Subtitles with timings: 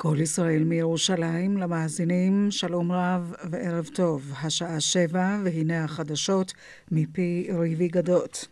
[0.00, 4.32] כל ישראל מירושלים, למאזינים, שלום רב וערב טוב.
[4.42, 6.52] השעה שבע, והנה החדשות
[6.90, 8.48] מפי ריבי גדות.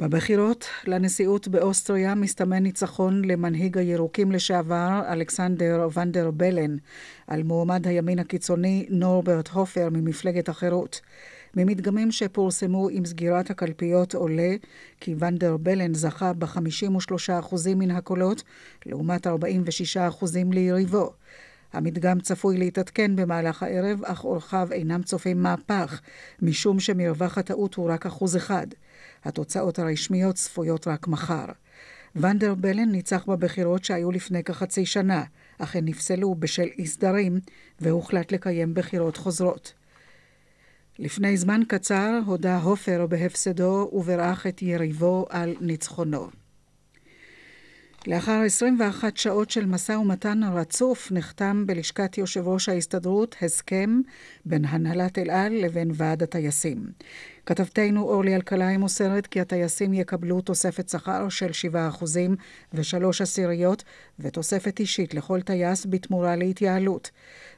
[0.00, 6.76] בבחירות לנשיאות באוסטריה מסתמן ניצחון למנהיג הירוקים לשעבר, אלכסנדר ונדר בלן,
[7.26, 11.00] על מועמד הימין הקיצוני נורברט הופר ממפלגת החירות.
[11.56, 14.54] ממדגמים שפורסמו עם סגירת הקלפיות עולה
[15.00, 18.42] כי ונדר בלן זכה ב-53% מן הקולות,
[18.86, 19.30] לעומת 46%
[20.50, 21.12] ליריבו.
[21.72, 26.00] המדגם צפוי להתעדכן במהלך הערב, אך אורחיו אינם צופים מהפך,
[26.42, 28.66] משום שמרווח הטעות הוא רק אחוז אחד.
[29.24, 31.44] התוצאות הרשמיות צפויות רק מחר.
[32.16, 35.24] ונדר בלן ניצח בבחירות שהיו לפני כחצי שנה,
[35.58, 37.40] אך הן נפסלו בשל אי סדרים,
[37.80, 39.72] והוחלט לקיים בחירות חוזרות.
[40.98, 46.39] לפני זמן קצר הודה הופר בהפסדו וברך את יריבו על ניצחונו.
[48.06, 54.00] לאחר 21 שעות של משא ומתן רצוף, נחתם בלשכת יושב ראש ההסתדרות הסכם
[54.44, 56.86] בין הנהלת אל על לבין ועד הטייסים.
[57.46, 62.04] כתבתנו אורלי אלקלעי מוסרת כי הטייסים יקבלו תוספת שכר של 7%
[62.74, 63.84] ו-3 עשיריות
[64.18, 67.10] ותוספת אישית לכל טייס בתמורה להתייעלות.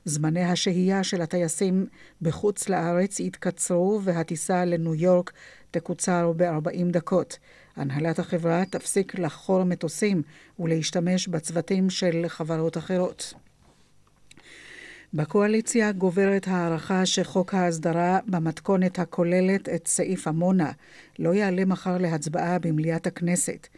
[0.05, 1.87] זמני השהייה של הטייסים
[2.23, 5.33] בחוץ לארץ יתקצרו והטיסה לניו יורק
[5.71, 7.39] תקוצר ב-40 דקות.
[7.77, 10.23] הנהלת החברה תפסיק לחור מטוסים
[10.59, 13.35] ולהשתמש בצוותים של חברות אחרות.
[15.15, 20.73] בקואליציה גוברת הערכה שחוק ההסדרה במתכונת הכוללת את סעיף עמונה
[21.19, 23.69] לא יעלה מחר להצבעה במליאת הכנסת.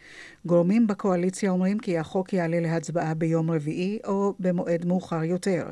[0.45, 5.63] גורמים בקואליציה אומרים כי החוק יעלה להצבעה ביום רביעי או במועד מאוחר יותר.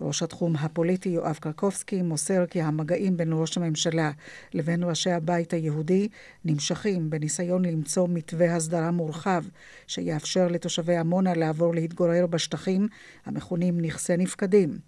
[0.00, 4.10] ראש התחום הפוליטי יואב קרקובסקי מוסר כי המגעים בין ראש הממשלה
[4.54, 6.08] לבין ראשי הבית היהודי
[6.44, 9.44] נמשכים בניסיון למצוא מתווה הסדרה מורחב
[9.86, 12.88] שיאפשר לתושבי עמונה לעבור להתגורר בשטחים
[13.26, 14.78] המכונים נכסי נפקדים.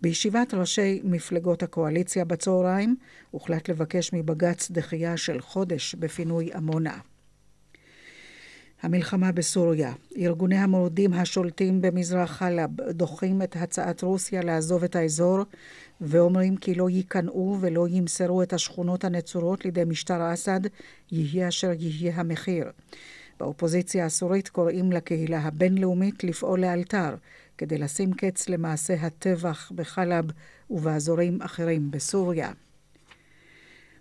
[0.00, 2.96] בישיבת ראשי מפלגות הקואליציה בצהריים
[3.30, 6.98] הוחלט לבקש מבג"ץ דחייה של חודש בפינוי עמונה.
[8.86, 9.92] המלחמה בסוריה.
[10.16, 15.38] ארגוני המורדים השולטים במזרח חלב דוחים את הצעת רוסיה לעזוב את האזור
[16.00, 20.60] ואומרים כי לא ייכנעו ולא ימסרו את השכונות הנצורות לידי משטר אסד,
[21.12, 22.70] יהיה אשר יהיה המחיר.
[23.40, 27.14] באופוזיציה הסורית קוראים לקהילה הבינלאומית לפעול לאלתר
[27.58, 30.24] כדי לשים קץ למעשה הטבח בחלב
[30.70, 32.52] ובאזורים אחרים בסוריה.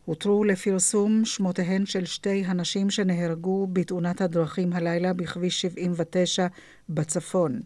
[0.05, 6.47] הותרו לפרסום שמותיהן של שתי הנשים שנהרגו בתאונת הדרכים הלילה בכביש 79
[6.89, 7.61] בצפון.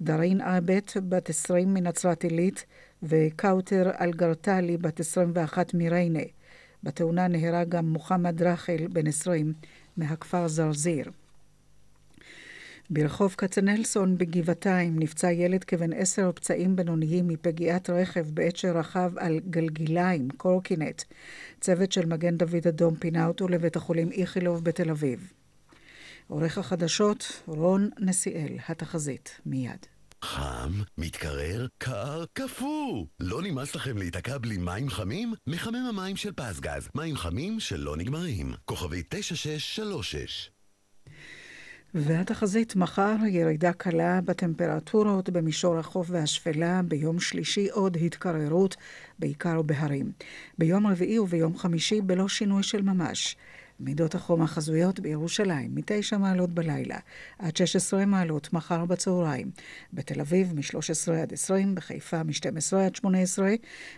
[0.00, 2.64] דארין עבט, בת 20 מנצרת עילית,
[3.02, 6.22] וקאוטר אלגרטלי, בת 21 מריינה.
[6.82, 9.52] בתאונה נהרג גם מוחמד רחל, בן 20,
[9.96, 11.10] מהכפר זרזיר.
[12.94, 20.28] ברחוב כצנלסון בגבעתיים נפצע ילד כבן עשר פצעים בינוניים מפגיעת רכב בעת שרכב על גלגיליים,
[20.36, 21.02] קורקינט.
[21.60, 25.32] צוות של מגן דוד אדום פינה אותו לבית החולים איכילוב בתל אביב.
[26.28, 29.86] עורך החדשות, רון נסיאל, התחזית, מיד.
[30.22, 33.06] חם, מתקרר, קר, קפוא.
[33.20, 35.34] לא נמאס לכם להיתקע בלי מים חמים?
[35.46, 38.54] מחמם המים של פסגז, מים חמים שלא נגמרים.
[38.64, 40.51] כוכבי 9636
[41.94, 48.76] והתחזית מחר ירידה קלה בטמפרטורות במישור החוף והשפלה, ביום שלישי עוד התקררות,
[49.18, 50.12] בעיקר בהרים.
[50.58, 53.36] ביום רביעי וביום חמישי בלא שינוי של ממש.
[53.84, 56.98] מידות החום החזויות בירושלים, מ-9 מעלות בלילה
[57.38, 59.50] עד 16 מעלות מחר בצהריים.
[59.92, 63.50] בתל אביב מ-13 עד 20, בחיפה מ-12 עד 18,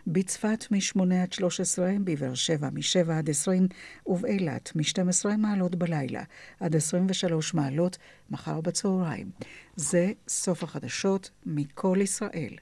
[0.07, 3.69] בצפת מ-8 עד 13, בבאר שבע מ-7 עד 20,
[4.07, 6.23] ובאילת מ-12 מעלות בלילה
[6.61, 7.99] עד 23 מעלות
[8.31, 9.31] מחר בצהריים.
[9.77, 12.55] זה סוף החדשות מכל ישראל.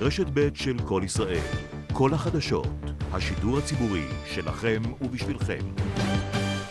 [0.00, 1.71] רשת ב' של כל ישראל.
[1.92, 2.66] כל החדשות,
[3.12, 5.58] השידור הציבורי שלכם ובשבילכם.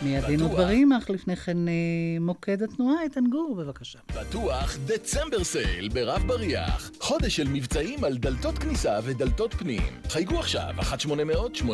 [0.02, 1.72] מיד דין ודברים, אך לפני כן אה,
[2.20, 3.98] מוקד התנועה, איתן גור, בבקשה.
[4.20, 6.90] בטוח דצמבר סייל ברב בריח.
[7.00, 10.00] חודש של מבצעים על דלתות כניסה ודלתות פנים.
[10.08, 11.64] חייגו עכשיו, 1-800-800-100.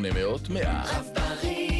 [0.64, 1.77] רב בריח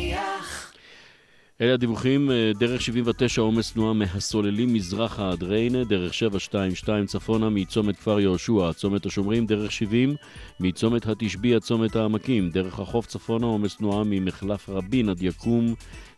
[1.61, 7.97] אלה הדיווחים, אה, דרך 79 עומס תנועה מהסוללים מזרחה עד ריינה, דרך 722 צפונה מצומת
[7.97, 10.17] כפר יהושע, צומת השומרים, דרך 70
[10.61, 15.75] מצומת התשבי עד צומת העמקים, דרך החוף צפונה עומס תנועה ממחלף רבין עד יקום,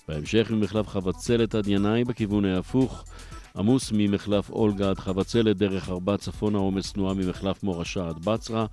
[0.08, 3.04] בהמשך ממחלף חבצלת עד ינאי בכיוון ההפוך,
[3.56, 8.66] עמוס ממחלף אולגה עד חבצלת, דרך ארבע צפונה עומס תנועה ממחלף מורשה עד בצרה,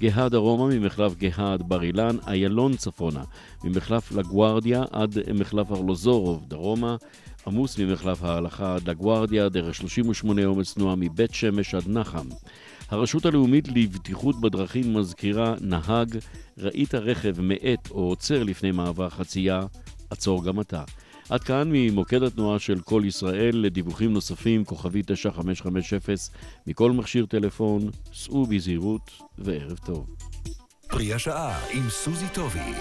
[0.00, 3.24] גאה דרומה ממחלף גאה עד בר אילן, איילון צפונה,
[3.64, 6.96] ממחלף לגוארדיה עד מחלף ארלוזורוב דרומה,
[7.46, 12.26] עמוס ממחלף ההלכה עד לגוארדיה, דרך 38 עומס תנועה מבית שמש עד נחם.
[12.90, 16.18] הרשות הלאומית לבטיחות בדרכים מזכירה נהג,
[16.58, 19.60] ראית רכב מאט או עוצר לפני מעבר חצייה,
[20.10, 20.84] עצור גם אתה.
[21.30, 26.16] עד כאן ממוקד התנועה של כל ישראל, לדיווחים נוספים, כוכבי 9550,
[26.66, 30.06] מכל מכשיר טלפון, סעו בזהירות וערב טוב.
[30.88, 32.72] פרי השעה עם סוזי טובי.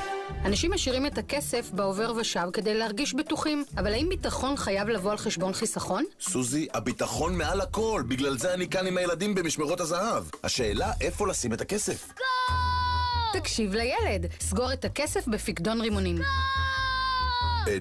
[0.45, 5.18] אנשים משאירים את הכסף בעובר ושב כדי להרגיש בטוחים, אבל האם ביטחון חייב לבוא על
[5.18, 6.04] חשבון חיסכון?
[6.22, 10.24] סוזי, הביטחון מעל הכל, בגלל זה אני כאן עם הילדים במשמרות הזהב.
[10.44, 12.07] השאלה איפה לשים את הכסף.
[12.07, 13.42] גול!
[13.42, 16.16] תקשיב לילד, סגור את הכסף בפקדון רימונים.
[16.16, 16.62] גול!
[17.68, 17.77] אה,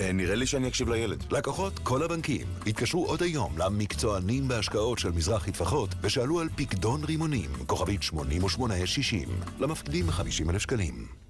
[0.00, 1.32] אה, נראה לי שאני אקשיב לילד.
[1.32, 7.50] לקוחות כל הבנקים התקשרו עוד היום למקצוענים בהשקעות של מזרחי טפחות ושאלו על פקדון רימונים,
[7.66, 9.28] כוכבית 8860,
[9.60, 11.25] למפקידים 50 אלף שקלים.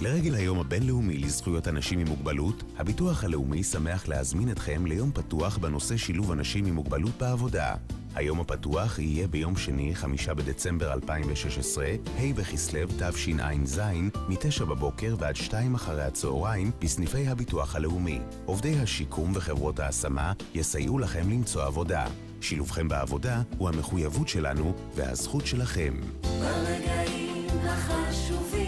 [0.00, 5.96] לרגל היום הבינלאומי לזכויות אנשים עם מוגבלות, הביטוח הלאומי שמח להזמין אתכם ליום פתוח בנושא
[5.96, 7.74] שילוב אנשים עם מוגבלות בעבודה.
[8.14, 11.86] היום הפתוח יהיה ביום שני, חמישה בדצמבר 2016,
[12.18, 13.80] ה' בכסלו תשע"ז,
[14.28, 18.18] מ-9 בבוקר ועד 2 אחרי הצהריים, בסניפי הביטוח הלאומי.
[18.44, 22.06] עובדי השיקום וחברות ההשמה יסייעו לכם למצוא עבודה.
[22.40, 25.94] שילובכם בעבודה הוא המחויבות שלנו והזכות שלכם.
[26.22, 28.65] ברגעים החשובים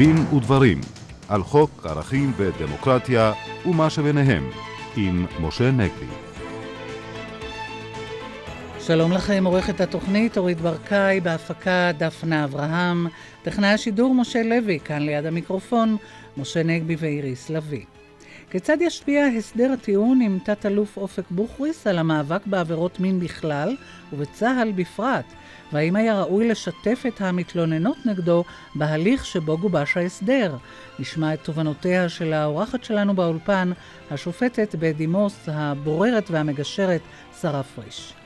[0.00, 0.80] דין ודברים
[1.28, 3.32] על חוק ערכים ודמוקרטיה
[3.66, 4.50] ומה שביניהם
[4.96, 6.06] עם משה נגבי.
[8.80, 13.06] שלום לכם, עורכת התוכנית אורית ברקאי, בהפקה דפנה אברהם,
[13.42, 15.96] טכנאי השידור משה לוי, כאן ליד המיקרופון,
[16.36, 17.84] משה נגבי ואיריס לביא.
[18.50, 23.76] כיצד ישפיע הסדר הטיעון עם תת-אלוף אופק בוכריס על המאבק בעבירות מין בכלל
[24.12, 25.24] ובצה"ל בפרט?
[25.72, 28.44] והאם היה ראוי לשתף את המתלוננות נגדו
[28.74, 30.56] בהליך שבו גובש ההסדר?
[30.98, 33.72] נשמע את תובנותיה של האורחת שלנו באולפן,
[34.10, 37.00] השופטת בדימוס, הבוררת והמגשרת,
[37.40, 38.19] שרה פריש.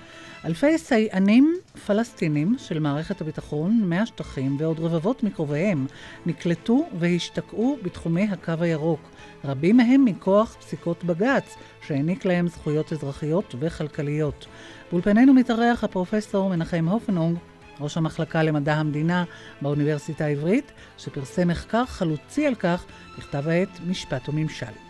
[0.44, 1.56] אלפי סייענים
[1.86, 5.86] פלסטינים של מערכת הביטחון מהשטחים ועוד רבבות מקרוביהם
[6.26, 9.00] נקלטו והשתקעו בתחומי הקו הירוק,
[9.44, 11.56] רבים מהם מכוח פסיקות בג"ץ
[11.86, 14.46] שהעניק להם זכויות אזרחיות וכלכליות.
[14.90, 17.38] באולפנינו מתארח הפרופסור מנחם הופנונג,
[17.80, 19.24] ראש המחלקה למדע המדינה
[19.62, 22.84] באוניברסיטה העברית, שפרסם מחקר חלוצי על כך
[23.18, 24.83] בכתב העת משפט וממשל.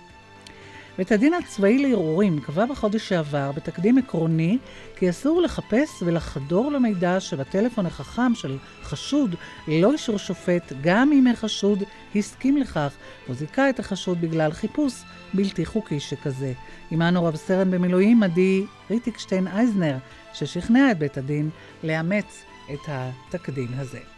[0.98, 4.58] בית הדין הצבאי לערעורים קבע בחודש שעבר בתקדים עקרוני
[4.96, 9.34] כי אסור לחפש ולחדור למידע שבטלפון החכם של חשוד
[9.68, 11.82] ללא אישור שופט גם אם החשוד
[12.16, 12.94] הסכים לכך
[13.28, 14.94] או זיכה את החשוד בגלל חיפוש
[15.34, 16.52] בלתי חוקי שכזה.
[16.90, 19.96] עימנו רב סרן במילואים עדי ריטיקשטיין אייזנר
[20.32, 21.50] ששכנע את בית הדין
[21.82, 24.13] לאמץ את התקדים הזה.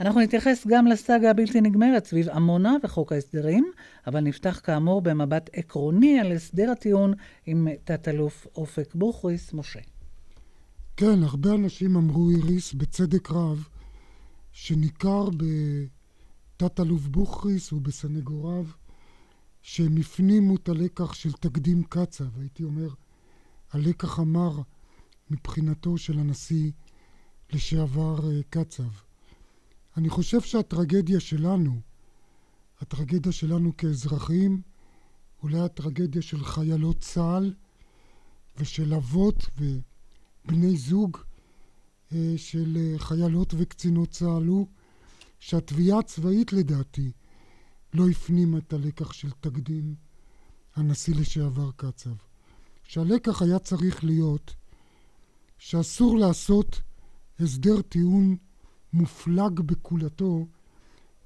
[0.00, 3.72] אנחנו נתייחס גם לסאגה הבלתי נגמרת סביב עמונה וחוק ההסדרים,
[4.06, 7.14] אבל נפתח כאמור במבט עקרוני על הסדר הטיעון
[7.46, 9.80] עם תת-אלוף אופק בוכריס, משה.
[10.96, 13.68] כן, הרבה אנשים אמרו, איריס, בצדק רב,
[14.52, 15.28] שניכר
[16.56, 18.64] בתת-אלוף בוכריס ובסנגוריו
[19.62, 22.88] שהם הפנימו את הלקח של תקדים קצב, הייתי אומר,
[23.72, 24.60] הלקח המר
[25.30, 26.70] מבחינתו של הנשיא
[27.52, 29.07] לשעבר אה, קצב.
[29.98, 31.80] אני חושב שהטרגדיה שלנו,
[32.80, 34.62] הטרגדיה שלנו כאזרחים,
[35.42, 37.54] אולי הטרגדיה של חיילות צה"ל
[38.56, 41.18] ושל אבות ובני זוג
[42.12, 44.66] אה, של אה, חיילות וקצינות צה"ל הוא
[45.38, 47.12] שהתביעה הצבאית לדעתי
[47.94, 49.94] לא הפנימה את הלקח של תקדים
[50.76, 52.14] הנשיא לשעבר קצב.
[52.82, 54.54] שהלקח היה צריך להיות
[55.58, 56.80] שאסור לעשות
[57.40, 58.36] הסדר טיעון
[58.92, 60.46] מופלג בכולתו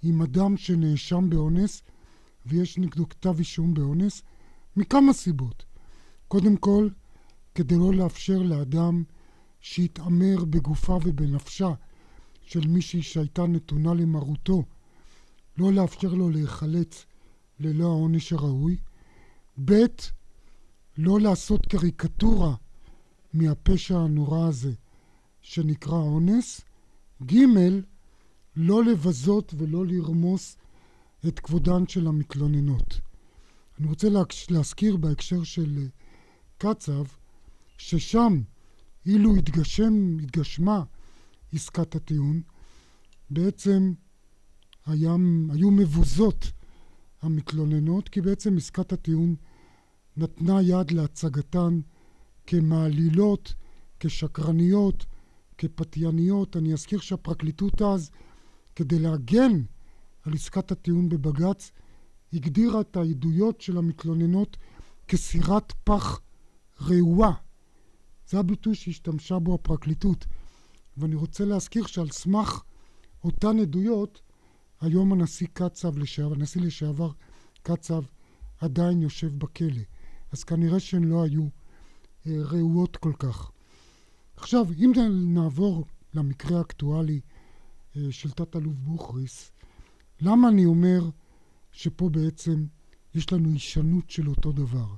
[0.02, 1.83] עם אדם שנאשם באונס
[2.47, 4.23] ויש נגדו כתב אישום באונס
[4.76, 5.64] מכמה סיבות.
[6.28, 6.88] קודם כל,
[7.54, 9.02] כדי לא לאפשר לאדם
[9.61, 11.71] שהתעמר בגופה ובנפשה
[12.42, 14.62] של מישהי שהייתה נתונה למרותו,
[15.59, 17.07] לא לאפשר לו להיחלץ
[17.61, 18.76] ללא העונש הראוי.
[19.64, 19.73] ב',
[20.97, 22.54] לא לעשות קריקטורה
[23.33, 24.73] מהפשע הנורא הזה
[25.40, 26.61] שנקרא אונס.
[27.26, 27.45] ג'
[28.57, 30.57] לא לבזות ולא לרמוס
[31.29, 33.00] את כבודן של המתלוננות.
[33.79, 34.09] אני רוצה
[34.50, 35.87] להזכיר בהקשר של אה,
[36.59, 37.05] קצב,
[37.79, 38.43] ששם,
[39.07, 40.83] אילו התגשם, התגשמה
[41.52, 42.43] עסקת הטיעון,
[43.31, 43.93] בעצם
[44.87, 45.17] היה,
[45.52, 46.52] היו מבוזות
[47.23, 49.35] המתלוננות, כי בעצם עסקת הטיעון
[50.17, 51.81] נתנה יד להצגתן
[52.47, 53.55] כמעלילות,
[54.00, 55.07] כשקרניות,
[55.62, 56.57] כפתייניות.
[56.57, 58.11] אני אזכיר שהפרקליטות אז,
[58.75, 59.62] כדי להגן
[60.23, 61.71] על עסקת הטיעון בבג"ץ,
[62.33, 64.57] הגדירה את העדויות של המתלוננות
[65.09, 66.21] כסירת פח
[66.81, 67.33] רעועה.
[68.28, 70.26] זה הביטוי שהשתמשה בו הפרקליטות.
[70.97, 72.62] ואני רוצה להזכיר שעל סמך
[73.25, 74.21] אותן עדויות,
[74.81, 77.11] היום הנשיא קצב, לשעבר, הנשיא לשעבר
[77.62, 78.02] קצב,
[78.61, 79.83] עדיין יושב בכלא.
[80.33, 81.47] אז כנראה שהן לא היו
[82.26, 83.52] אה, ראויות כל כך.
[84.37, 85.85] עכשיו, אם נעבור
[86.15, 87.21] למקרה האקטואלי
[87.97, 89.53] אה, של תת-אלוף בוכריס,
[90.21, 91.11] למה אני אומר
[91.73, 92.67] שפה בעצם
[93.15, 94.95] יש לנו הישנות של אותו דבר?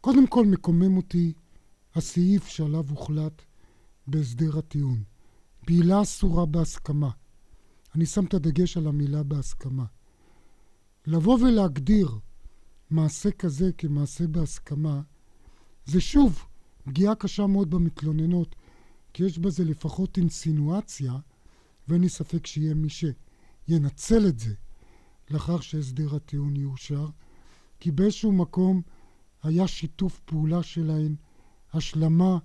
[0.00, 1.32] קודם כל מקומם אותי
[1.94, 3.42] הסעיף שעליו הוחלט
[4.06, 5.02] בהסדר הטיעון.
[5.66, 7.10] בעילה אסורה בהסכמה.
[7.94, 9.84] אני שם את הדגש על המילה בהסכמה.
[11.06, 12.08] לבוא ולהגדיר
[12.90, 15.00] מעשה כזה כמעשה בהסכמה,
[15.84, 16.46] זה שוב
[16.84, 18.56] פגיעה קשה מאוד במתלוננות,
[19.12, 21.12] כי יש בזה לפחות אינסינואציה,
[21.88, 24.54] ואין לי ספק שיהיה מי שינצל את זה
[25.30, 27.06] לאחר שהסדר הטיעון יאושר,
[27.80, 28.82] כי באיזשהו מקום
[29.42, 31.14] היה שיתוף פעולה שלהן,
[31.72, 32.38] השלמה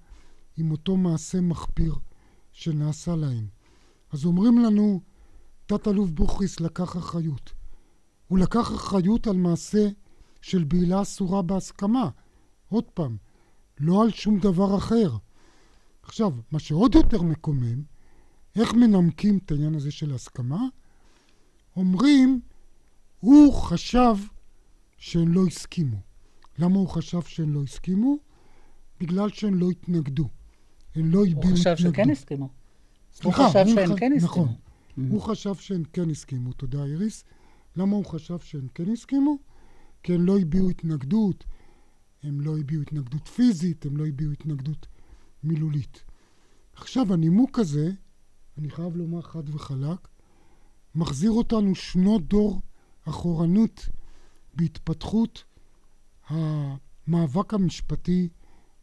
[0.58, 1.96] עם אותו מעשה מחפיר
[2.52, 3.48] שנעשה להן.
[4.12, 5.02] אז אומרים לנו,
[5.66, 7.54] תת-אלוף בוכריס לקח אחריות.
[8.28, 9.88] הוא לקח אחריות על מעשה
[10.42, 12.10] של בעילה אסורה בהסכמה.
[12.70, 13.18] עוד פעם,
[13.80, 15.12] לא על שום דבר אחר.
[16.04, 17.82] עכשיו, מה שעוד יותר מקומם,
[18.56, 20.62] איך מנמקים את העניין הזה של הסכמה?
[21.76, 22.42] אומרים,
[23.20, 24.16] הוא חשב
[24.98, 25.98] שהן לא הסכימו.
[26.60, 28.18] למה הוא חשב שהן לא הסכימו?
[29.00, 30.30] בגלל שהן לא התנגדו.
[30.96, 31.68] הן לא הביעו התנגדות.
[31.68, 32.50] הוא חשב שכן הסכימו.
[33.14, 34.26] סליחה, הוא חשב שהן כן הסכימו.
[34.26, 34.48] נכון.
[34.48, 35.02] Mm-hmm.
[35.10, 37.24] הוא חשב שהן כן הסכימו, תודה איריס.
[37.76, 39.38] למה הוא חשב שהן כן הסכימו?
[40.04, 41.44] כי הן לא הביעו התנגדות,
[42.24, 44.88] הם לא הביעו התנגדות פיזית, הם לא הביעו התנגדות
[45.44, 46.04] מילולית.
[46.74, 47.92] עכשיו, הנימוק הזה,
[48.58, 50.08] אני חייב לומר חד וחלק,
[50.96, 52.62] מחזיר אותנו שנות דור
[53.04, 53.90] אחורנות
[54.54, 55.44] בהתפתחות
[56.28, 58.30] המאבק המשפטי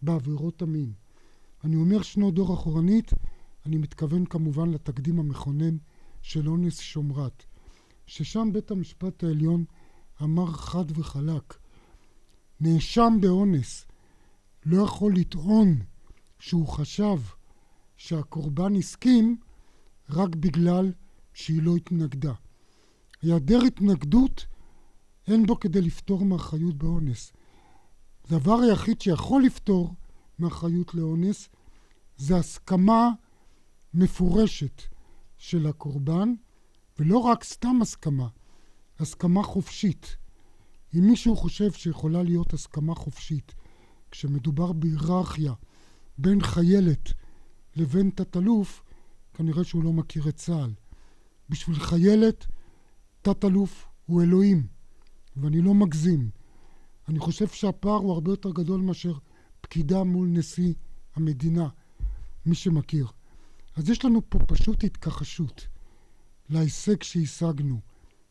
[0.03, 0.93] בעבירות המין.
[1.65, 3.11] אני אומר שנות דור אחורנית,
[3.67, 5.77] אני מתכוון כמובן לתקדים המכונן
[6.23, 7.45] של אונס שומרת,
[8.07, 9.65] ששם בית המשפט העליון
[10.23, 11.55] אמר חד וחלק,
[12.67, 13.87] נאשם באונס
[14.67, 15.83] לא יכול לטעון
[16.39, 17.21] שהוא חשב
[17.97, 19.37] שהקורבן הסכים
[20.11, 20.93] רק בגלל
[21.35, 22.33] שהיא לא התנגדה.
[23.23, 24.47] היעדר התנגדות
[25.29, 27.33] אין בו כדי לפתור מאחריות באונס.
[28.25, 29.95] הדבר היחיד שיכול לפתור
[30.39, 31.49] מאחריות לאונס
[32.17, 33.11] זה הסכמה
[33.95, 34.83] מפורשת
[35.39, 36.35] של הקורבן,
[36.99, 38.29] ולא רק סתם הסכמה,
[38.99, 40.17] הסכמה חופשית.
[40.99, 43.55] אם מישהו חושב שיכולה להיות הסכמה חופשית
[44.11, 45.53] כשמדובר בהיררכיה
[46.19, 47.13] בין חיילת
[47.77, 48.83] לבין תת-אלוף,
[49.35, 50.75] כנראה שהוא לא מכיר את צה"ל.
[51.49, 52.47] בשביל חיילת,
[53.23, 54.67] תת-אלוף הוא אלוהים,
[55.37, 56.31] ואני לא מגזים.
[57.09, 59.15] אני חושב שהפער הוא הרבה יותר גדול מאשר
[59.61, 60.75] פקידה מול נשיא
[61.15, 61.69] המדינה,
[62.47, 63.07] מי שמכיר.
[63.77, 65.67] אז יש לנו פה פשוט התכחשות
[66.49, 67.81] להישג שהשגנו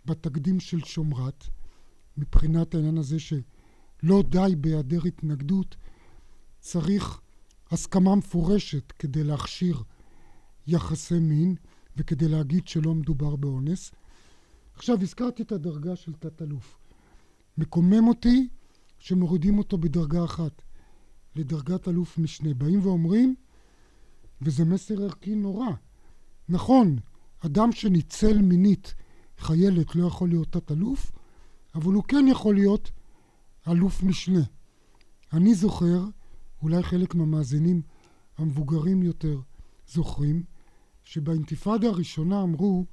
[0.06, 1.48] בתקדים של שומרת,
[2.18, 5.76] מבחינת העניין הזה שלא די בהיעדר התנגדות,
[6.60, 7.22] צריך
[7.72, 9.84] הסכמה מפורשת כדי להכשיר
[10.68, 11.56] יחסי מין
[11.98, 13.92] וכדי להגיד שלא מדובר באונס.
[14.76, 16.78] עכשיו, הזכרתי את הדרגה של תת-אלוף.
[17.58, 18.48] מקומם אותי
[19.00, 20.62] שמורידים אותו בדרגה אחת,
[21.36, 22.54] לדרגת אלוף משנה.
[22.54, 23.36] באים ואומרים,
[24.42, 25.68] וזה מסר ערכי נורא.
[26.50, 26.98] נכון,
[27.40, 28.96] אדם שניצל מינית
[29.38, 31.12] חיילת לא יכול להיות תת-אלוף,
[31.76, 32.92] אבל הוא כן יכול להיות
[33.68, 34.42] אלוף משנה.
[35.34, 36.04] אני זוכר,
[36.62, 37.82] אולי חלק מהמאזינים
[38.38, 39.40] המבוגרים יותר
[39.88, 40.44] זוכרים,
[41.04, 42.86] שבאינתיפאדה הראשונה אמרו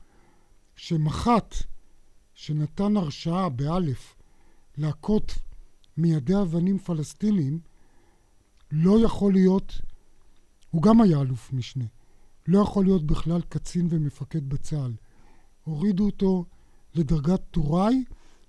[0.76, 1.54] שמח"ט
[2.34, 4.16] שנתן הרשאה באלף
[4.76, 5.32] להכות
[5.96, 7.60] מיידי אבנים פלסטינים
[8.72, 9.72] לא יכול להיות,
[10.70, 11.84] הוא גם היה אלוף משנה,
[12.46, 14.92] לא יכול להיות בכלל קצין ומפקד בצה"ל.
[15.64, 16.44] הורידו אותו
[16.94, 18.04] לדרגת טוראי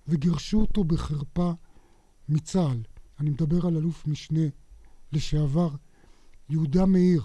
[0.07, 1.51] וגירשו אותו בחרפה
[2.29, 2.81] מצה"ל.
[3.19, 4.47] אני מדבר על אלוף משנה
[5.11, 5.69] לשעבר
[6.49, 7.23] יהודה מאיר.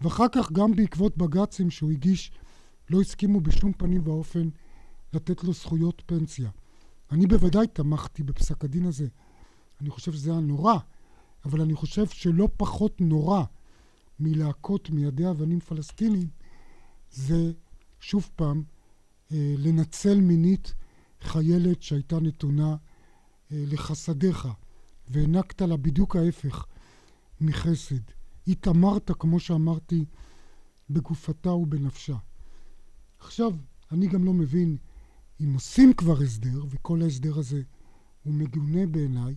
[0.00, 2.32] ואחר כך גם בעקבות בג"צים שהוא הגיש
[2.90, 4.48] לא הסכימו בשום פנים ואופן
[5.12, 6.50] לתת לו זכויות פנסיה.
[7.10, 9.06] אני בוודאי תמכתי בפסק הדין הזה.
[9.80, 10.74] אני חושב שזה היה נורא,
[11.44, 13.44] אבל אני חושב שלא פחות נורא
[14.20, 16.28] מלהכות מידי אבנים פלסטינים
[17.10, 17.52] זה
[18.00, 18.62] שוב פעם
[19.32, 20.74] אה, לנצל מינית
[21.22, 22.76] חיילת שהייתה נתונה
[23.52, 24.48] אה, לחסדיך,
[25.08, 26.66] והענקת לה בדיוק ההפך
[27.40, 28.00] מחסד.
[28.46, 30.04] התעמרת, כמו שאמרתי,
[30.90, 32.16] בגופתה ובנפשה.
[33.18, 33.52] עכשיו,
[33.92, 34.76] אני גם לא מבין
[35.40, 37.62] אם עושים כבר הסדר, וכל ההסדר הזה
[38.22, 39.34] הוא מגונה בעיניי,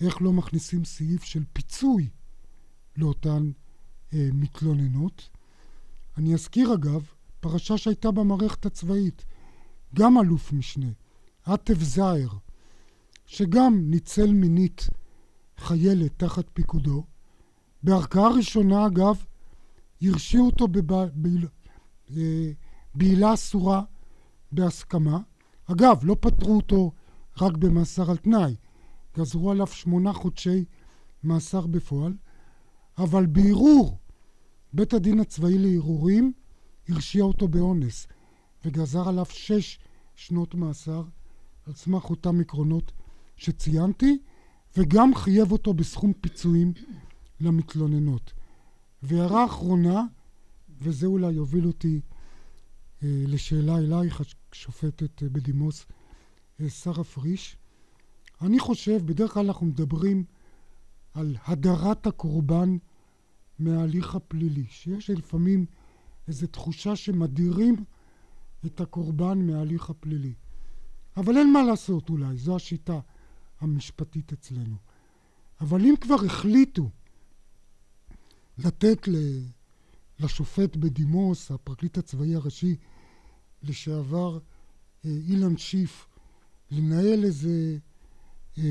[0.00, 2.08] איך לא מכניסים סעיף של פיצוי
[2.96, 3.50] לאותן
[4.12, 5.28] אה, מתלוננות.
[6.16, 7.06] אני אזכיר אגב,
[7.40, 9.24] פרשה שהייתה במערכת הצבאית,
[9.94, 10.90] גם אלוף משנה,
[11.44, 12.28] עטף זער,
[13.26, 14.88] שגם ניצל מינית
[15.58, 17.04] חיילת תחת פיקודו.
[17.82, 19.24] בערכאה ראשונה, אגב,
[20.02, 21.48] הרשיעו אותו בבעילה
[23.28, 23.82] אה, אסורה
[24.52, 25.20] בהסכמה.
[25.64, 26.92] אגב, לא פטרו אותו
[27.40, 28.56] רק במאסר על תנאי,
[29.18, 30.64] גזרו עליו שמונה חודשי
[31.24, 32.16] מאסר בפועל,
[32.98, 33.98] אבל בערעור
[34.72, 36.32] בית הדין הצבאי לערעורים
[36.88, 38.06] הרשיע אותו באונס
[38.68, 39.78] וגזר עליו שש
[40.16, 41.02] שנות מאסר
[41.66, 42.92] על סמך אותם עקרונות
[43.36, 44.18] שציינתי
[44.76, 46.72] וגם חייב אותו בסכום פיצויים
[47.40, 48.32] למתלוננות.
[49.02, 50.02] והערה אחרונה,
[50.80, 52.00] וזה אולי יוביל אותי
[53.02, 54.22] אה, לשאלה אלייך,
[54.52, 55.86] השופטת אה, בדימוס
[56.60, 57.56] אה, שרה פריש.
[58.40, 60.24] אני חושב, בדרך כלל אנחנו מדברים
[61.14, 62.76] על הדרת הקורבן
[63.58, 65.66] מההליך הפלילי, שיש לפעמים
[66.28, 67.76] איזו תחושה שמדירים
[68.66, 70.34] את הקורבן מההליך הפלילי.
[71.16, 73.00] אבל אין מה לעשות אולי, זו השיטה
[73.60, 74.76] המשפטית אצלנו.
[75.60, 76.90] אבל אם כבר החליטו
[78.58, 79.08] לתת
[80.20, 82.76] לשופט בדימוס, הפרקליט הצבאי הראשי
[83.62, 84.38] לשעבר,
[85.04, 86.08] אה, אילן שיף,
[86.70, 87.78] לנהל איזה
[88.58, 88.62] אה,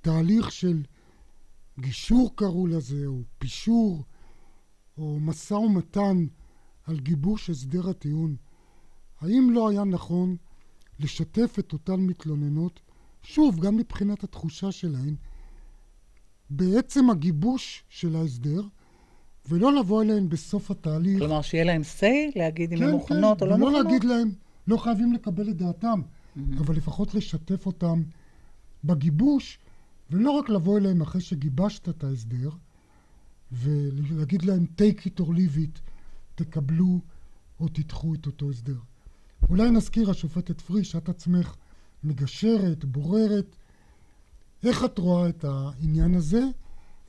[0.00, 0.84] תהליך של
[1.80, 4.04] גישור קראו לזה, או פישור,
[4.98, 6.26] או משא ומתן
[6.84, 8.36] על גיבוש הסדר הטיעון,
[9.20, 10.36] האם לא היה נכון
[11.00, 12.80] לשתף את אותן מתלוננות,
[13.22, 15.14] שוב, גם מבחינת התחושה שלהן,
[16.50, 18.62] בעצם הגיבוש של ההסדר,
[19.48, 21.18] ולא לבוא אליהן בסוף התהליך.
[21.18, 23.72] כלומר, שיהיה להן say, להגיד אם כן, הן מוכנות כן, או לא מוכנות?
[23.72, 24.30] כן, ולא להגיד להן,
[24.66, 26.40] לא חייבים לקבל את דעתם, mm-hmm.
[26.58, 28.02] אבל לפחות לשתף אותם
[28.84, 29.58] בגיבוש,
[30.10, 32.50] ולא רק לבוא אליהם אחרי שגיבשת את ההסדר,
[33.52, 35.80] ולהגיד להם take it or leave it,
[36.34, 37.00] תקבלו
[37.60, 38.78] או תדחו את אותו הסדר.
[39.50, 41.54] אולי נזכיר, השופטת פריש, את עצמך
[42.04, 43.56] מגשרת, בוררת.
[44.64, 46.42] איך את רואה את העניין הזה?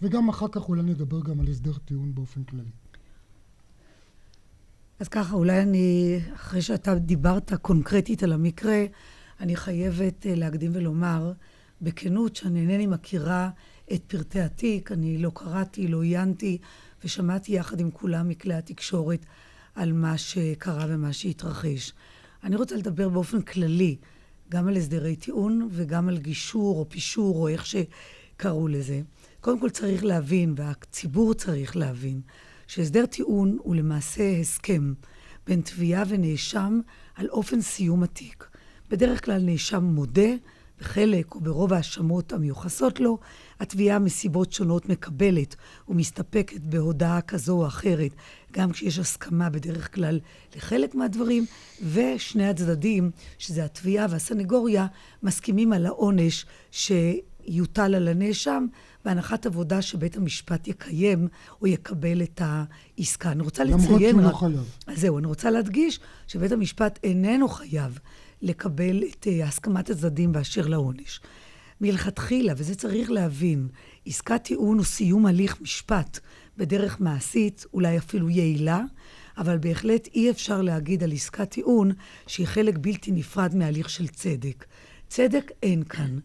[0.02, 2.70] וגם אחר כך אולי נדבר גם על הסדר טיעון באופן כללי.
[5.00, 8.86] אז ככה, אולי אני, אחרי שאתה דיברת קונקרטית על המקרה,
[9.40, 11.34] אני חייבת אה, להקדים ולומר
[11.82, 13.50] בכנות שאני אינני מכירה
[13.94, 16.58] את פרטי התיק, אני לא קראתי, לא עיינתי,
[17.04, 19.26] ושמעתי יחד עם כולם מכלי התקשורת
[19.76, 21.94] על מה שקרה ומה שהתרחש.
[22.46, 23.96] אני רוצה לדבר באופן כללי
[24.50, 29.02] גם על הסדרי טיעון וגם על גישור או פישור או איך שקראו לזה.
[29.42, 32.22] קודם כל צריך להבין, והציבור צריך להבין,
[32.68, 34.94] שהסדר טיעון הוא למעשה הסכם
[35.48, 36.80] בין תביעה ונאשם
[37.16, 38.48] על אופן סיום התיק.
[38.90, 40.30] בדרך כלל נאשם מודה,
[40.80, 43.18] בחלק או ברוב ההאשמות המיוחסות לו,
[43.60, 45.56] התביעה מסיבות שונות מקבלת
[45.88, 48.12] ומסתפקת בהודעה כזו או אחרת,
[48.52, 50.20] גם כשיש הסכמה בדרך כלל
[50.56, 51.46] לחלק מהדברים,
[51.92, 54.88] ושני הצדדים, שזה התביעה והסנגוריה,
[55.24, 58.66] מסכימים על העונש שיוטל על הנאשם,
[59.06, 61.28] בהנחת עבודה שבית המשפט יקיים
[61.62, 63.32] או יקבל את העסקה.
[63.32, 63.80] אני רוצה לציין...
[63.80, 64.74] למרות שהוא לא חייב.
[64.88, 68.00] אז זהו, אני רוצה להדגיש שבית המשפט איננו חייב
[68.42, 71.20] לקבל את uh, הסכמת הצדדים באשר לעונש.
[71.82, 73.68] מלכתחילה, וזה צריך להבין,
[74.06, 76.20] עסקת טיעון הוא סיום הליך משפט
[76.58, 78.82] בדרך מעשית, אולי אפילו יעילה,
[79.38, 81.92] אבל בהחלט אי אפשר להגיד על עסקת טיעון
[82.28, 84.66] שהיא חלק בלתי נפרד מהליך של צדק.
[85.08, 86.20] צדק אין כאן.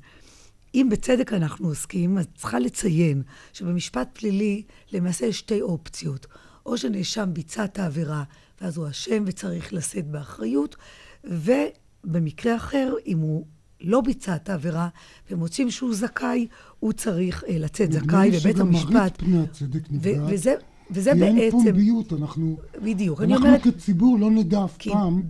[0.74, 6.26] אם בצדק אנחנו עוסקים, אז צריכה לציין שבמשפט פלילי למעשה יש שתי אופציות.
[6.66, 8.24] או שנאשם ביצע את העבירה,
[8.60, 10.76] ואז הוא אשם וצריך לשאת באחריות,
[12.04, 13.46] ובמקרה אחר, אם הוא
[13.80, 14.88] לא ביצע את העבירה,
[15.30, 16.46] ומוצאים שהוא זכאי,
[16.78, 18.62] הוא צריך uh, לצאת זכאי, ובית המשפט...
[18.62, 20.22] נדמה לי שגם מרית פני הצדק נפגעת.
[20.28, 20.54] וזה,
[20.90, 21.36] וזה בעצם...
[21.36, 22.56] כי אין פומביות, אנחנו...
[22.82, 23.52] בדיוק, אני אומרת...
[23.52, 24.90] אנחנו כציבור לא נדע אף כי...
[24.90, 25.22] פעם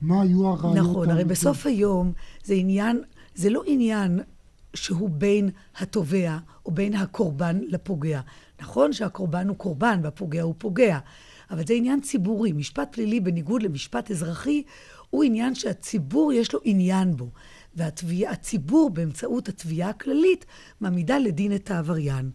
[0.00, 0.90] מה היו הרעיונות.
[0.90, 2.12] נכון, הרי בסוף היום
[2.44, 3.00] זה עניין,
[3.34, 4.20] זה לא עניין
[4.74, 8.20] שהוא בין התובע או בין הקורבן לפוגע.
[8.60, 10.98] נכון שהקורבן הוא קורבן והפוגע הוא פוגע,
[11.52, 12.52] אבל זה עניין ציבורי.
[12.52, 14.62] משפט פלילי, בניגוד למשפט אזרחי,
[15.10, 17.30] הוא עניין שהציבור יש לו עניין בו.
[17.76, 20.44] והציבור, באמצעות התביעה הכללית,
[20.80, 22.30] מעמידה לדין את העבריין.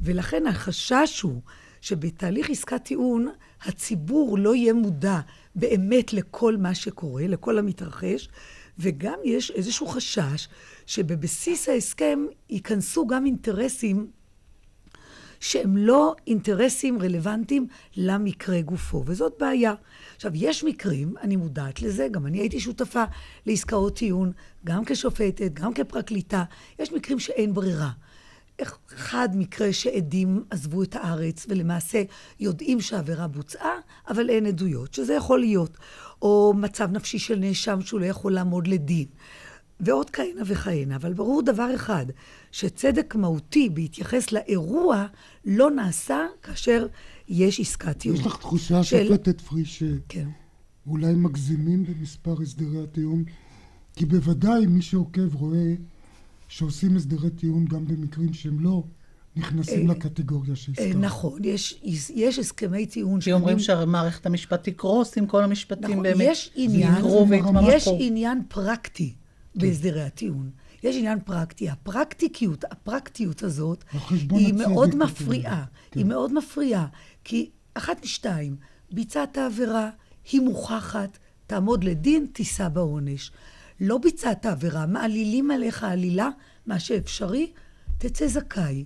[0.00, 1.40] ולכן החשש הוא
[1.80, 3.28] שבתהליך עסקת טיעון
[3.62, 5.20] הציבור לא יהיה מודע
[5.54, 8.28] באמת לכל מה שקורה, לכל המתרחש,
[8.78, 10.48] וגם יש איזשהו חשש
[10.86, 14.06] שבבסיס ההסכם ייכנסו גם אינטרסים
[15.40, 19.74] שהם לא אינטרסים רלוונטיים למקרה גופו, וזאת בעיה.
[20.16, 23.04] עכשיו, יש מקרים, אני מודעת לזה, גם אני הייתי שותפה
[23.46, 24.32] לעסקאות טיעון,
[24.64, 26.44] גם כשופטת, גם כפרקליטה,
[26.78, 27.90] יש מקרים שאין ברירה.
[28.94, 32.02] אחד מקרה שעדים עזבו את הארץ ולמעשה
[32.40, 33.74] יודעים שהעבירה בוצעה,
[34.08, 35.78] אבל אין עדויות, שזה יכול להיות.
[36.22, 39.06] או מצב נפשי של נאשם שהוא לא יכול לעמוד לדין.
[39.80, 42.06] ועוד כהנה וכהנה, אבל ברור דבר אחד,
[42.56, 45.06] שצדק מהותי בהתייחס לאירוע
[45.44, 46.86] לא נעשה כאשר
[47.28, 48.18] יש עסקת טיעון.
[48.18, 49.08] יש לך תחושה, של...
[49.08, 50.28] שופטת פריש, כן.
[50.84, 53.24] שאולי מגזימים במספר הסדרי הטיעון?
[53.96, 55.74] כי בוודאי מי שעוקב רואה
[56.48, 58.82] שעושים הסדרי טיעון גם במקרים שהם לא
[59.36, 60.86] נכנסים אה, לקטגוריה שהזכרת.
[60.86, 61.80] אה, נכון, יש,
[62.14, 63.42] יש הסכמי טיעון שאומרים...
[63.42, 67.04] אומרים שמערכת המשפט תקרוס אם כל המשפטים נכון, באמת יש עניין,
[67.68, 69.14] יש עניין פרקטי
[69.54, 70.50] בהסדרי הטיעון.
[70.86, 71.70] יש עניין פרקטי.
[71.70, 73.84] הפרקטיות, הפרקטיות הזאת,
[74.30, 75.64] היא מאוד מפריעה.
[75.90, 76.00] כן.
[76.00, 76.86] היא מאוד מפריעה.
[77.24, 78.56] כי אחת משתיים,
[78.92, 79.90] ביצעת עבירה,
[80.32, 83.30] היא מוכחת, תעמוד לדין, תישא בעונש.
[83.80, 86.28] לא ביצעת עבירה, מעלילים עליך עלילה,
[86.66, 87.52] מה שאפשרי,
[87.98, 88.84] תצא זכאי.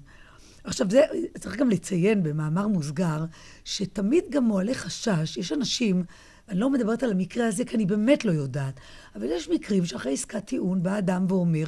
[0.64, 1.00] עכשיו, זה,
[1.38, 3.24] צריך גם לציין במאמר מוסגר,
[3.64, 6.04] שתמיד גם מועלה חשש, יש אנשים,
[6.50, 8.80] אני לא מדברת על המקרה הזה כי אני באמת לא יודעת,
[9.16, 11.64] אבל יש מקרים שאחרי עסקת טיעון בא אדם ואומר,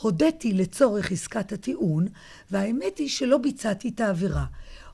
[0.00, 2.06] הודיתי לצורך עסקת הטיעון,
[2.50, 4.44] והאמת היא שלא ביצעתי את העבירה.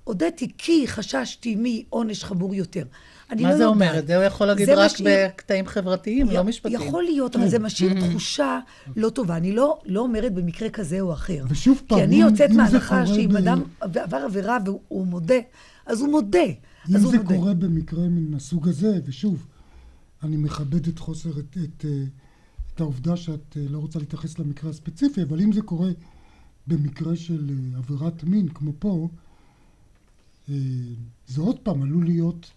[0.05, 2.85] הודיתי כי חששתי מעונש חמור יותר.
[3.31, 3.98] מה לא זה לא אומר?
[3.98, 5.27] את זה הוא יכול להגיד רק משאיר...
[5.29, 6.35] בקטעים חברתיים, י...
[6.35, 6.81] לא משפטיים.
[6.81, 8.59] יכול להיות, אבל זה משאיר תחושה
[8.96, 9.37] לא טובה.
[9.37, 11.44] אני לא, לא אומרת במקרה כזה או אחר.
[11.48, 13.37] ושוב פעם, כי אני יוצאת מהנחה שאם.
[13.37, 15.38] אדם עבר עבירה והוא מודה,
[15.87, 16.46] אז הוא מודה.
[16.90, 17.37] אם זה מודה.
[17.37, 19.46] קורה במקרה מן הסוג הזה, ושוב,
[20.22, 22.05] אני מכבד את חוסר, את, את, אה,
[22.74, 25.90] את העובדה שאת אה, לא רוצה להתייחס למקרה הספציפי, אבל אם זה קורה
[26.66, 29.09] במקרה של אה, עבירת מין, כמו פה,
[31.27, 32.51] זה עוד פעם עלול להיות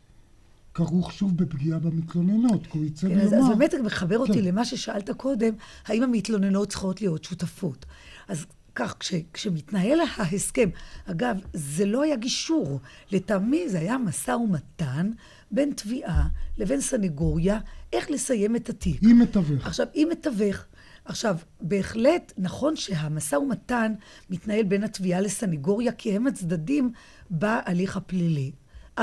[0.73, 3.25] כרוך שוב בפגיעה במתלוננות, כי הוא יצא כן, ויאמר...
[3.25, 4.43] אז, אז באמת זה מחבר אותי כן.
[4.43, 5.53] למה ששאלת קודם,
[5.85, 7.85] האם המתלוננות צריכות להיות שותפות.
[8.27, 10.69] אז כך, כש, כשמתנהל ההסכם,
[11.05, 12.79] אגב, זה לא היה גישור,
[13.11, 15.11] לטעמי זה היה משא ומתן
[15.51, 17.59] בין תביעה לבין סנגוריה,
[17.93, 19.03] איך לסיים את התיק.
[19.03, 19.65] עם מתווך.
[19.65, 20.65] עכשיו, עם מתווך.
[21.05, 23.93] עכשיו, בהחלט נכון שהמשא ומתן
[24.29, 26.91] מתנהל בין התביעה לסנגוריה, כי הם הצדדים
[27.29, 28.51] בהליך הפלילי.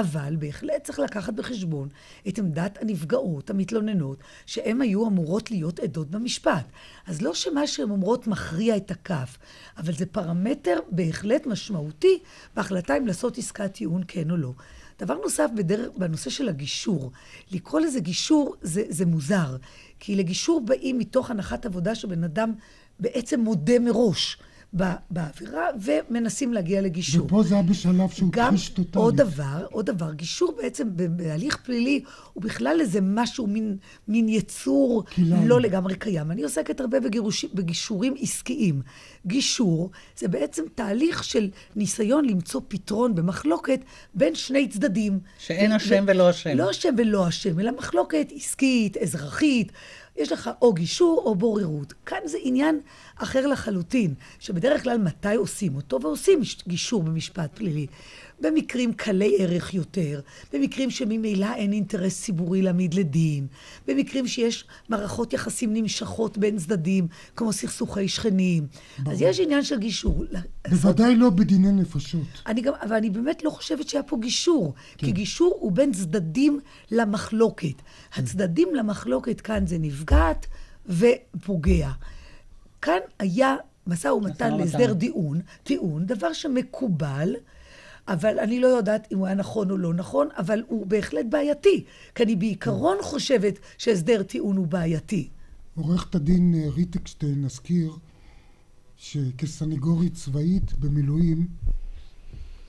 [0.01, 1.89] אבל בהחלט צריך לקחת בחשבון
[2.29, 6.65] את עמדת הנפגעות, המתלוננות, שהן היו אמורות להיות עדות במשפט.
[7.07, 9.39] אז לא שמה שהן אומרות מכריע את הכף,
[9.77, 12.19] אבל זה פרמטר בהחלט משמעותי
[12.57, 14.53] בהחלטה אם לעשות עסקת טיעון כן או לא.
[14.99, 17.11] דבר נוסף בדרך, בנושא של הגישור,
[17.51, 19.57] לקרוא לזה גישור זה, זה מוזר,
[20.01, 22.53] כי לגישור באים מתוך הנחת עבודה שבן אדם
[23.01, 24.39] בעצם מודה מראש.
[25.11, 27.25] בעבירה, ומנסים להגיע לגישור.
[27.27, 28.93] ופה זה היה בשלב שהוא כחיש טוטאלי.
[28.93, 32.03] גם עוד דבר, עוד דבר, גישור בעצם בהליך פלילי
[32.33, 33.77] הוא בכלל איזה משהו, מין,
[34.09, 35.47] מין יצור כילן.
[35.47, 36.31] לא לגמרי קיים.
[36.31, 38.83] אני עוסקת הרבה בגירוש, בגישורים עסקיים.
[39.29, 43.81] גישור זה בעצם תהליך של ניסיון למצוא פתרון במחלוקת
[44.15, 45.21] בין שני צדדים.
[45.39, 46.57] שאין אשם ולא אשם.
[46.57, 49.73] לא אשם ולא אשם, אלא מחלוקת עסקית, אזרחית.
[50.17, 51.95] יש לך או גישור או בוררות.
[52.07, 52.81] כאן זה עניין
[53.17, 56.03] אחר לחלוטין, שבדרך כלל מתי עושים אותו?
[56.03, 57.87] ועושים גישור במשפט פלילי.
[58.41, 60.21] במקרים קלי ערך יותר,
[60.53, 63.47] במקרים שממילא אין אינטרס ציבורי להעמיד לדין,
[63.87, 68.67] במקרים שיש מערכות יחסים נמשכות בין צדדים, כמו סכסוכי שכנים.
[68.99, 69.15] ברור.
[69.15, 70.25] אז יש עניין של גישור.
[70.69, 72.43] בוודאי לא בדיני נפשות.
[72.47, 75.07] אני גם, אבל אני באמת לא חושבת שהיה פה גישור, כן.
[75.07, 77.67] כי גישור הוא בין צדדים למחלוקת.
[78.13, 78.23] כן.
[78.23, 80.47] הצדדים למחלוקת כאן זה נפגעת
[80.87, 81.91] ופוגע.
[82.83, 87.35] כאן היה משא ומתן להסדר דיון, טיעון, דבר שמקובל.
[88.09, 91.85] אבל אני לא יודעת אם הוא היה נכון או לא נכון, אבל הוא בהחלט בעייתי.
[92.15, 95.29] כי אני בעיקרון חושבת שהסדר טיעון הוא בעייתי.
[95.75, 97.97] עורכת הדין אה, ריטקשטיין, נזכיר
[98.97, 101.47] שכסנגורית צבאית במילואים,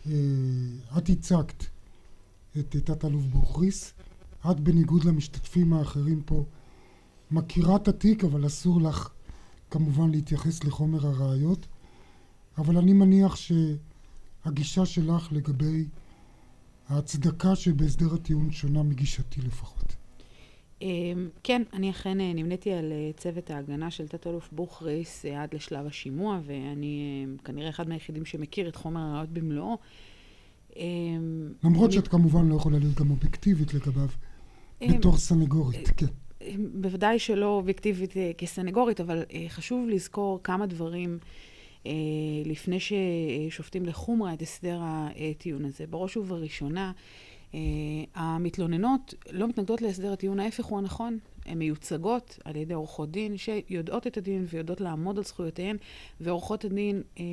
[0.07, 0.13] אה,
[0.97, 1.65] את הצגת
[2.59, 3.93] את תת-אלוף בוכריס.
[4.51, 6.43] את, בניגוד למשתתפים האחרים פה,
[7.31, 9.09] מכירה את התיק, אבל אסור לך
[9.71, 11.67] כמובן להתייחס לחומר הראיות.
[12.57, 13.51] אבל אני מניח ש...
[14.45, 15.85] הגישה שלך לגבי
[16.87, 19.95] ההצדקה שבהסדר הטיעון שונה מגישתי לפחות.
[20.81, 25.53] אמ, כן, אני אכן אה, נמניתי על אה, צוות ההגנה של תת-אלוף בוכריס אה, עד
[25.53, 29.77] לשלב השימוע, ואני כנראה אחד מהיחידים שמכיר את חומר הראיות במלואו.
[31.63, 34.07] למרות שאת כמובן לא יכולה להיות גם אובייקטיבית לגביו,
[34.89, 36.05] בתור סנגורית, כן.
[36.73, 41.19] בוודאי שלא אובייקטיבית כסנגורית, אבל חשוב לזכור כמה דברים
[42.45, 45.87] לפני ששופטים לחומרה את הסדר הטיעון הזה.
[45.87, 46.91] בראש ובראשונה,
[48.15, 51.17] המתלוננות לא מתנגדות להסדר הטיעון, ההפך הוא הנכון.
[51.49, 55.77] הן מיוצגות על ידי עורכות דין שיודעות את הדין ויודעות לעמוד על זכויותיהן,
[56.21, 57.23] ועורכות הדין אה,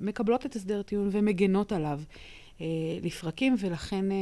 [0.00, 2.00] מקבלות את הסדר הטיעון ומגנות עליו
[2.60, 2.66] אה,
[3.02, 4.12] לפרקים, ולכן...
[4.12, 4.16] אה,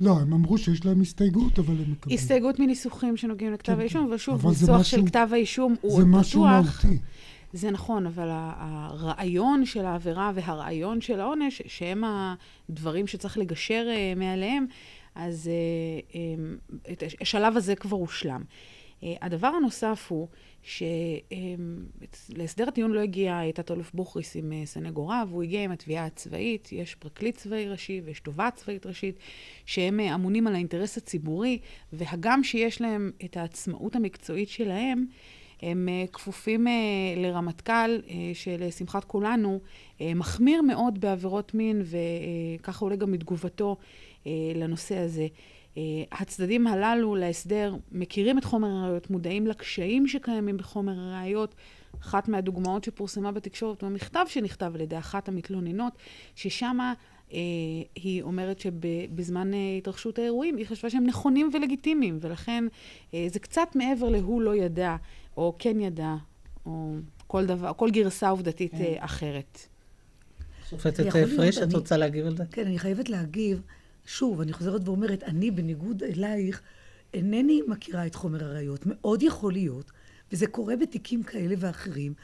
[0.00, 2.18] לא, הם אמרו שיש להם הסתייגות, אבל הם מקבלים.
[2.18, 6.00] הסתייגות מניסוחים שנוגעים לכתב כן, האישום, אבל שוב, ניסוח של כתב האישום הוא פתוח.
[6.00, 6.98] זה משהו מהותי.
[7.52, 12.04] זה נכון, אבל הרעיון של העבירה והרעיון של העונש, שהם
[12.68, 14.66] הדברים שצריך לגשר מעליהם,
[15.14, 15.50] אז
[16.10, 16.14] um,
[17.20, 18.42] השלב הזה כבר הושלם.
[18.42, 20.28] Uh, הדבר הנוסף הוא
[22.32, 27.36] שלהסדר הטיעון לא הגיע תת-אלוף בוכריס עם סנגוריו, הוא הגיע עם התביעה הצבאית, יש פרקליט
[27.36, 29.18] צבאי ראשי ויש תובעת צבאית ראשית,
[29.66, 31.58] שהם אמונים על האינטרס הציבורי,
[31.92, 35.06] והגם שיש להם את העצמאות המקצועית שלהם,
[35.62, 36.70] הם uh, כפופים uh,
[37.16, 39.60] לרמטכ"ל uh, שלשמחת כולנו
[40.00, 41.82] מחמיר מאוד בעבירות מין,
[42.60, 43.76] וככה עולה גם מתגובתו
[44.26, 45.26] אה, לנושא הזה.
[45.76, 51.54] אה, הצדדים הללו להסדר מכירים את חומר הראיות, מודעים לקשיים שקיימים בחומר הראיות.
[52.00, 55.92] אחת מהדוגמאות שפורסמה בתקשורת הוא המכתב שנכתב על ידי אחת המתלוננות,
[56.34, 56.94] ששמה
[57.32, 57.38] אה,
[57.94, 62.64] היא אומרת שבזמן אה, התרחשות האירועים היא חשבה שהם נכונים ולגיטימיים, ולכן
[63.14, 64.96] אה, זה קצת מעבר ל"הוא לא ידע",
[65.38, 66.14] או כן ידע,
[66.66, 66.94] או
[67.26, 69.58] כל דבר, כל גרסה עובדתית אה, אחרת.
[70.70, 71.04] שופטת
[71.36, 72.44] פריש, את רוצה להגיב על זה?
[72.52, 73.62] כן, אני חייבת להגיב.
[74.06, 76.62] שוב, אני חוזרת ואומרת, אני בניגוד אלייך,
[77.14, 78.80] אינני מכירה את חומר הראיות.
[78.86, 79.92] מאוד יכול להיות,
[80.32, 82.14] וזה קורה בתיקים כאלה ואחרים,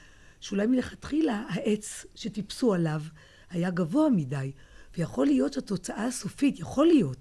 [0.40, 3.02] שאולי מלכתחילה העץ שטיפסו עליו
[3.50, 4.52] היה גבוה מדי,
[4.96, 7.18] ויכול להיות שהתוצאה הסופית, יכול להיות,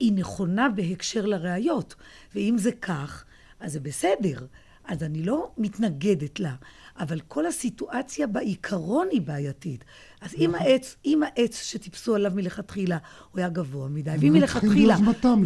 [0.00, 1.94] היא נכונה בהקשר לראיות.
[2.34, 3.24] ואם זה כך,
[3.60, 4.46] אז זה בסדר.
[4.84, 6.54] אז אני לא מתנגדת לה.
[6.98, 9.84] אבל כל הסיטואציה בעיקרון היא בעייתית.
[10.20, 10.66] אז אם נכון.
[10.66, 12.98] העץ, אם העץ שטיפסו עליו מלכתחילה
[13.30, 14.96] הוא היה גבוה מדי, ואם מלכתחילה,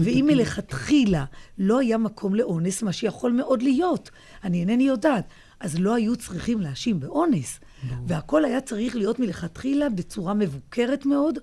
[0.00, 1.24] ואם מלכתחילה
[1.58, 4.10] לא היה מקום לאונס, מה שיכול מאוד להיות,
[4.44, 5.24] אני אינני יודעת,
[5.60, 7.60] אז לא היו צריכים להאשים באונס.
[8.06, 11.38] והכל היה צריך להיות מלכתחילה בצורה מבוקרת מאוד.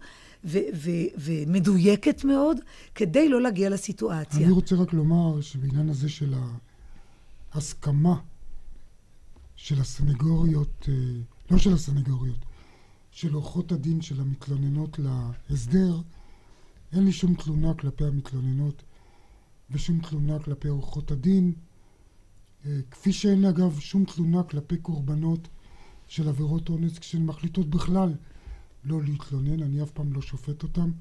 [0.46, 2.58] ו- ו- ומדויקת מאוד,
[2.96, 4.46] כדי לא להגיע לסיטואציה.
[4.46, 6.34] אני רוצה רק לומר שבעניין הזה של
[7.54, 8.20] ההסכמה
[9.56, 10.94] של הסנגוריות, אה,
[11.52, 12.46] לא של הסנגוריות,
[13.12, 16.02] של עורכות הדין של המתלוננות להסדר,
[16.92, 18.84] אין לי שום תלונה כלפי המתלוננות
[19.72, 21.54] ושום תלונה כלפי עורכות הדין,
[22.66, 25.48] אה, כפי שאין אגב שום תלונה כלפי קורבנות
[26.08, 28.14] של עבירות אונס כשהן מחליטות בכלל
[28.84, 30.92] לא להתלונן, אני אף פעם לא שופט אותן.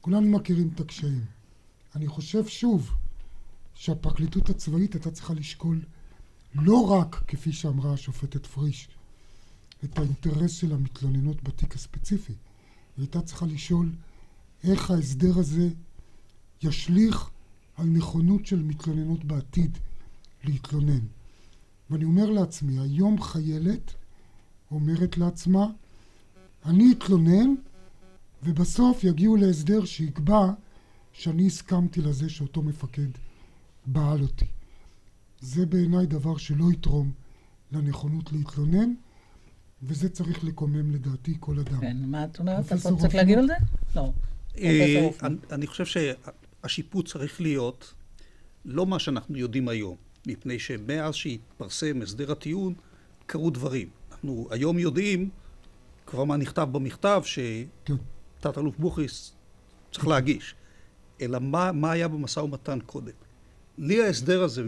[0.00, 1.24] כולנו מכירים את הקשיים.
[1.94, 2.94] אני חושב שוב
[3.74, 5.80] שהפרקליטות הצבאית הייתה צריכה לשקול
[6.54, 8.88] לא רק, כפי שאמרה השופטת פריש,
[9.84, 12.32] את האינטרס של המתלוננות בתיק הספציפי.
[12.32, 12.38] היא
[13.02, 13.92] הייתה צריכה לשאול
[14.64, 15.68] איך ההסדר הזה
[16.62, 17.30] ישליך
[17.76, 19.78] על נכונות של מתלוננות בעתיד
[20.44, 21.00] להתלונן.
[21.90, 23.94] ואני אומר לעצמי, היום חיילת
[24.70, 25.66] אומרת לעצמה,
[26.64, 27.54] אני אתלונן
[28.42, 30.52] ובסוף יגיעו להסדר שיקבע
[31.12, 33.08] שאני הסכמתי לזה שאותו מפקד
[33.86, 34.46] בעל אותי.
[35.40, 37.12] זה בעיניי דבר שלא יתרום
[37.72, 38.94] לנכונות להתלונן,
[39.82, 41.80] וזה צריך לקומם לדעתי כל אדם.
[41.80, 42.66] כן, מה את אומרת?
[42.66, 43.54] אתה צריך להגיד על זה?
[43.96, 44.12] לא.
[44.58, 45.08] אה,
[45.50, 47.94] אני חושב שהשיפוט צריך להיות
[48.64, 52.74] לא מה שאנחנו יודעים היום, מפני שמאז שהתפרסם הסדר הטיעון,
[53.26, 53.88] קרו דברים.
[54.12, 55.30] אנחנו היום יודעים
[56.06, 59.32] כבר מה נכתב במכתב שתת-אלוף בוכריס
[59.92, 60.54] צריך להגיש,
[61.20, 63.12] אלא מה, מה היה במשא ומתן קודם.
[63.78, 64.62] לי ההסדר הזה,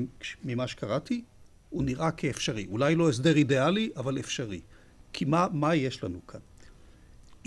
[0.44, 1.24] ממה שקראתי,
[1.70, 2.66] הוא נראה כאפשרי.
[2.70, 4.60] אולי לא הסדר אידיאלי, אבל אפשרי.
[5.12, 6.40] כי מה, מה יש לנו כאן?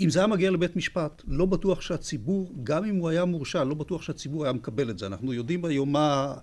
[0.00, 3.74] אם זה היה מגיע לבית משפט, לא בטוח שהציבור, גם אם הוא היה מורשע, לא
[3.74, 5.06] בטוח שהציבור היה מקבל את זה.
[5.06, 6.34] אנחנו יודעים היום מה,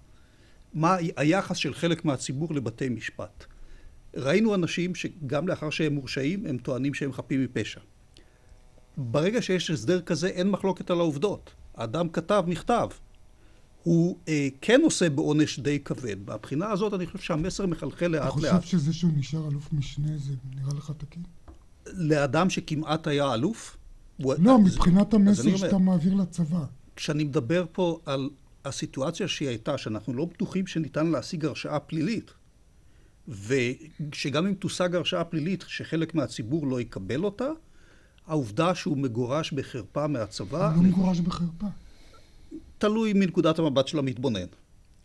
[0.73, 3.45] מה היחס של חלק מהציבור לבתי משפט.
[4.15, 7.80] ראינו אנשים שגם לאחר שהם מורשעים, הם טוענים שהם חפים מפשע.
[8.97, 11.54] ברגע שיש הסדר כזה, אין מחלוקת על העובדות.
[11.75, 12.88] האדם כתב מכתב,
[13.86, 16.15] הוא אה, כן עושה בעונש די כבד.
[16.28, 18.54] מהבחינה הזאת אני חושב שהמסר מחלחל לאט לאט.
[18.54, 21.24] אתה חושב שזה שהוא נשאר אלוף משנה, זה נראה לך תקין?
[21.93, 23.78] לאדם שכמעט היה אלוף?
[24.19, 26.65] לא, מבחינת המסר שאתה מעביר לצבא.
[26.95, 28.30] כשאני מדבר פה על
[28.65, 32.32] הסיטואציה שהיא הייתה, שאנחנו לא בטוחים שניתן להשיג הרשעה פלילית,
[33.28, 37.48] ושגם אם תושג הרשעה פלילית, שחלק מהציבור לא יקבל אותה,
[38.28, 40.67] העובדה שהוא מגורש בחרפה מהצבא...
[40.67, 41.67] הוא לא מגורש בחרפה.
[42.78, 44.46] תלוי מנקודת המבט של המתבונן,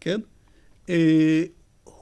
[0.00, 0.20] כן?
[0.88, 1.42] אה,